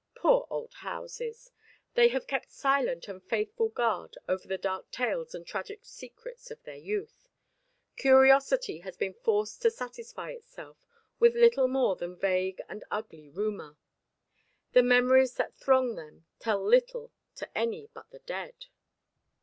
Poor 0.15 0.47
old 0.49 0.73
houses! 0.73 1.51
They 1.93 2.07
have 2.07 2.25
kept 2.25 2.49
silent 2.49 3.07
and 3.07 3.21
faithful 3.23 3.69
guard 3.69 4.17
over 4.27 4.47
the 4.47 4.57
dark 4.57 4.89
tales 4.89 5.35
and 5.35 5.45
tragic 5.45 5.85
secrets 5.85 6.49
of 6.49 6.63
their 6.63 6.73
youth; 6.75 7.27
curiosity 7.97 8.79
has 8.79 8.97
been 8.97 9.13
forced 9.13 9.61
to 9.61 9.69
satisfy 9.69 10.31
itself 10.31 10.77
with 11.19 11.35
little 11.35 11.67
more 11.67 11.95
than 11.95 12.15
vague 12.17 12.59
and 12.67 12.83
ugly 12.89 13.29
rumour. 13.29 13.77
The 14.71 14.81
memories 14.81 15.35
that 15.35 15.55
throng 15.55 15.93
them 15.93 16.25
tell 16.39 16.63
little 16.65 17.11
to 17.35 17.55
any 17.55 17.87
but 17.93 18.09
the 18.09 18.21
dead. 18.25 18.55